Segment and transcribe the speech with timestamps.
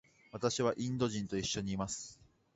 [0.31, 2.19] 私はインド人と一緒にいます。